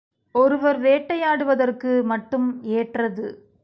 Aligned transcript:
ஒருவர் 0.35 0.79
வேட்டையாடுவதற்கு 0.81 2.03
மட்டும் 2.03 2.49
ஏற்றது. 2.73 3.27